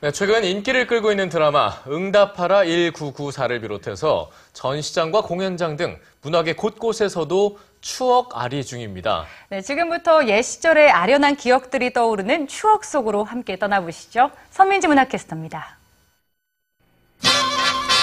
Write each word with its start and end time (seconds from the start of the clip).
네, 0.00 0.12
최근 0.12 0.44
인기를 0.44 0.86
끌고 0.86 1.10
있는 1.10 1.28
드라마 1.28 1.72
응답하라 1.88 2.62
1994를 2.62 3.60
비롯해서 3.60 4.30
전시장과 4.52 5.22
공연장 5.22 5.76
등 5.76 5.98
문학의 6.22 6.54
곳곳에서도 6.54 7.58
추억 7.80 8.30
아리 8.40 8.64
중입니다. 8.64 9.26
네, 9.48 9.60
지금부터 9.60 10.28
옛 10.28 10.40
시절의 10.40 10.92
아련한 10.92 11.34
기억들이 11.34 11.92
떠오르는 11.92 12.46
추억 12.46 12.84
속으로 12.84 13.24
함께 13.24 13.58
떠나보시죠. 13.58 14.30
선민지 14.52 14.86
문학캐스터입니다. 14.86 15.76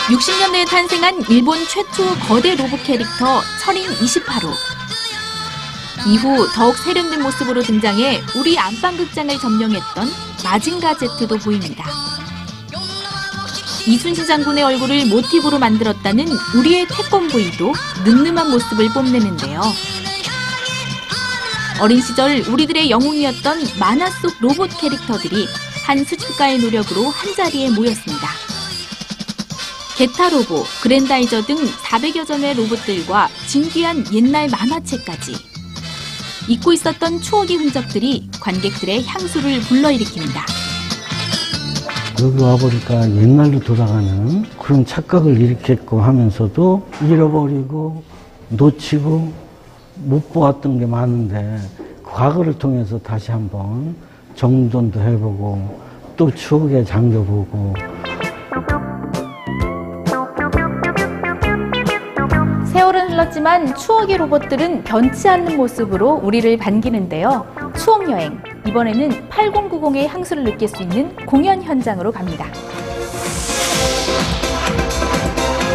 60년대에 0.10 0.70
탄생한 0.70 1.24
일본 1.30 1.58
최초 1.66 2.04
거대 2.28 2.58
로봇 2.58 2.84
캐릭터 2.84 3.40
철인 3.64 3.88
28호. 3.88 4.52
이후 6.08 6.46
더욱 6.54 6.76
세련된 6.76 7.22
모습으로 7.22 7.62
등장해 7.62 8.22
우리 8.38 8.60
안방극장을 8.60 9.34
점령했던 9.40 10.35
마징가 10.46 10.96
제트도 10.96 11.40
보입니다. 11.40 11.84
이순신 13.88 14.28
장군의 14.28 14.64
얼굴을 14.64 15.08
모티브로 15.08 15.58
만들었다는 15.58 16.28
우리의 16.56 16.88
태권브이도 16.88 17.74
늠름한 18.06 18.52
모습을 18.52 18.90
뽐내는데요. 18.90 19.62
어린 21.82 22.00
시절 22.00 22.42
우리들의 22.42 22.92
영웅이었던 22.92 23.80
만화 23.80 24.10
속 24.12 24.36
로봇 24.40 24.70
캐릭터들이 24.80 25.48
한 25.84 26.06
수집가의 26.06 26.60
노력으로 26.60 27.10
한자리에 27.10 27.72
모였습니다. 27.72 28.30
게타로보, 29.98 30.64
그랜다이저 30.84 31.44
등 31.46 31.56
400여 31.56 32.28
점의 32.28 32.54
로봇들과 32.54 33.30
진귀한 33.48 34.06
옛날 34.14 34.48
만화책까지 34.50 35.55
잊고 36.48 36.74
있었던 36.74 37.22
추억의 37.22 37.58
흔적들이 37.58 38.30
관객들의 38.40 39.04
향수를 39.06 39.60
불러일으킵니다. 39.62 40.42
여기 42.22 42.44
와보니까 42.44 43.10
옛날로 43.16 43.60
돌아가는 43.60 44.44
그런 44.60 44.86
착각을 44.86 45.40
일으켰고 45.42 46.02
하면서도 46.02 46.88
잃어버리고 47.02 48.04
놓치고 48.50 49.34
못 49.96 50.32
보았던 50.32 50.80
게 50.80 50.86
많은데 50.86 51.60
과거를 52.04 52.58
통해서 52.58 53.00
다시 53.00 53.32
한번 53.32 53.96
정돈도 54.36 55.02
해보고 55.02 55.80
또 56.16 56.34
추억에 56.34 56.84
잠겨보고 56.84 57.74
세월은 62.76 63.12
흘렀지만 63.12 63.74
추억의 63.74 64.18
로봇들은 64.18 64.84
변치 64.84 65.30
않는 65.30 65.56
모습으로 65.56 66.20
우리를 66.22 66.58
반기는데요. 66.58 67.48
추억 67.78 68.12
여행. 68.12 68.38
이번에는 68.68 69.30
8090의 69.30 70.08
향수를 70.08 70.44
느낄 70.44 70.68
수 70.68 70.84
있는 70.84 71.16
공연 71.26 71.64
현장으로 71.64 72.12
갑니다. 72.12 72.48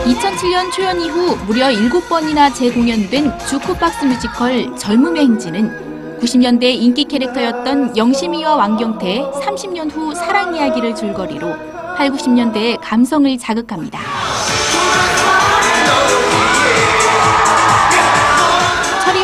2007년 0.05 0.71
초연 0.75 1.01
이후 1.01 1.37
무려 1.47 1.69
7번이나 1.69 2.55
재공연된 2.55 3.33
주크박스 3.49 4.05
뮤지컬 4.05 4.77
젊음의 4.77 5.23
행진은 5.23 6.19
90년대 6.21 6.65
인기 6.65 7.05
캐릭터였던 7.05 7.97
영심이와 7.97 8.57
왕경태의 8.57 9.23
30년 9.43 9.91
후 9.91 10.15
사랑 10.15 10.55
이야기를 10.55 10.95
줄거리로 10.95 11.49
8, 11.97 12.11
90년대의 12.11 12.79
감성을 12.83 13.39
자극합니다. 13.39 14.20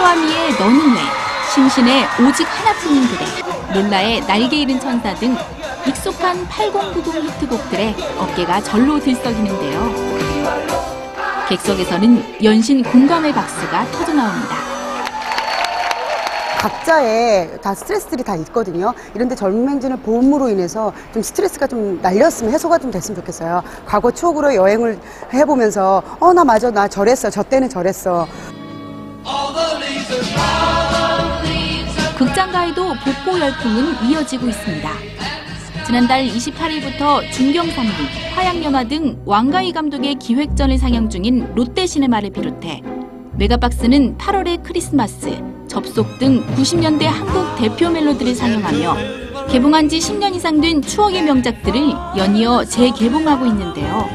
철이와 0.07 0.15
미의 0.15 0.53
너는 0.59 0.95
왜, 0.95 1.01
심신의 1.53 2.05
오직 2.25 2.45
하나뿐인 2.45 3.09
그대, 3.09 3.25
놀라의 3.81 4.21
날개 4.21 4.59
잃은 4.59 4.79
천사 4.79 5.13
등 5.17 5.37
익숙한 5.87 6.47
8090 6.47 7.25
히트곡들에 7.25 7.95
어깨가 8.19 8.61
절로 8.63 9.01
들썩이는데요. 9.01 9.91
객석에서는 11.49 12.45
연신 12.45 12.85
공감의 12.85 13.33
박수가 13.33 13.85
터져나옵니다. 13.91 14.57
각자의 16.59 17.61
다 17.61 17.75
스트레스들이 17.75 18.23
다 18.25 18.35
있거든요. 18.37 18.93
이런데 19.15 19.35
젊은 19.35 19.69
행진을 19.69 19.99
봄으로 19.99 20.49
인해서 20.49 20.93
좀 21.13 21.23
스트레스가 21.23 21.67
좀 21.67 22.01
날렸으면 22.03 22.53
해소가 22.53 22.79
좀 22.79 22.91
됐으면 22.91 23.17
좋겠어요. 23.21 23.63
과거 23.87 24.11
추억으로 24.11 24.55
여행을 24.55 24.99
해보면서 25.33 26.03
어 26.21 26.33
나 26.33 26.45
맞아 26.45 26.71
나 26.71 26.89
저랬어 26.89 27.31
저 27.31 27.43
때는 27.43 27.69
저랬어 27.69 28.27
극장가에도 32.17 32.95
복고 32.95 33.39
열풍은 33.39 34.09
이어지고 34.09 34.49
있습니다. 34.49 34.91
지난달 35.85 36.27
28일부터 36.27 37.31
중경산리, 37.31 37.91
화양연화 38.35 38.85
등 38.85 39.21
왕가희 39.27 39.73
감독의 39.73 40.17
기획전을 40.17 40.79
상영 40.79 41.11
중인 41.11 41.53
롯데시네마를 41.55 42.31
비롯해 42.31 42.83
메가박스는 43.35 44.17
8월의 44.17 44.63
크리스마스, 44.63 45.39
접속 45.69 46.19
등 46.19 46.43
90년대 46.57 47.03
한국 47.03 47.55
대표 47.59 47.91
멜로디를 47.91 48.35
상영하며 48.35 48.97
개봉한 49.51 49.89
지 49.91 49.99
10년 49.99 50.35
이상 50.35 50.61
된 50.61 50.81
추억의 50.81 51.23
명작들을 51.23 51.91
연이어 52.17 52.65
재개봉하고 52.65 53.47
있는데요. 53.47 54.09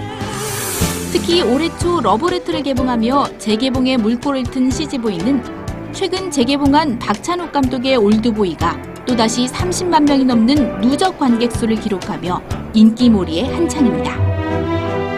특히 1.11 1.43
올해 1.43 1.69
초 1.77 2.01
러브레터를 2.01 2.63
개봉하며 2.63 3.37
재개봉의 3.37 3.97
물꼬를 3.97 4.43
튼 4.43 4.71
CG보이는 4.71 5.60
최근 5.93 6.31
재개봉한 6.31 6.99
박찬욱 6.99 7.51
감독의 7.51 7.97
올드보이가 7.97 8.77
또다시 9.05 9.45
30만 9.47 10.03
명이 10.07 10.23
넘는 10.25 10.81
누적 10.81 11.17
관객 11.17 11.51
수를 11.51 11.75
기록하며 11.75 12.41
인기몰이에 12.73 13.43
한창입니다. 13.53 14.15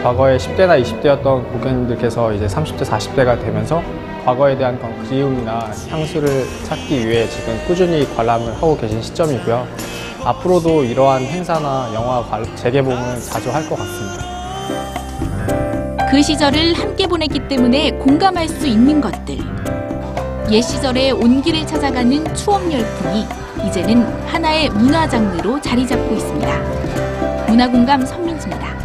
과거에 0.02 0.36
10대나 0.36 0.82
20대였던 0.82 1.52
고객님들께서 1.52 2.32
이제 2.34 2.46
30대, 2.46 2.84
40대가 2.84 3.40
되면서 3.40 3.82
과거에 4.24 4.56
대한 4.56 4.76
그런 4.78 5.02
그리움이나 5.04 5.70
향수를 5.88 6.44
찾기 6.64 7.08
위해 7.08 7.28
지금 7.28 7.58
꾸준히 7.66 8.06
관람을 8.16 8.54
하고 8.54 8.76
계신 8.76 9.00
시점이고요. 9.00 9.66
앞으로도 10.24 10.84
이러한 10.84 11.22
행사나 11.22 11.90
영화 11.94 12.22
관- 12.24 12.44
재개봉을 12.56 13.20
자주 13.20 13.50
할 13.50 13.68
것 13.68 13.76
같습니다. 13.78 14.24
그 16.10 16.22
시절을 16.22 16.74
함께 16.74 17.06
보냈기 17.06 17.48
때문에 17.48 17.90
공감할 17.92 18.48
수 18.48 18.66
있는 18.66 19.00
것들. 19.00 19.38
옛 20.50 20.60
시절의 20.60 21.12
온기를 21.12 21.66
찾아가는 21.66 22.34
추억 22.34 22.70
열풍이 22.70 23.26
이제는 23.66 24.02
하나의 24.26 24.68
문화 24.70 25.08
장르로 25.08 25.60
자리 25.60 25.86
잡고 25.86 26.14
있습니다. 26.14 27.46
문화공감 27.48 28.04
선민지입니다. 28.04 28.83